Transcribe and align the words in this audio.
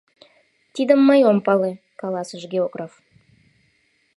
—Тидым 0.75 0.99
мый 1.07 1.21
ом 1.29 1.37
пале,— 1.45 1.71
каласыш 1.99 2.43
географ. 2.53 2.91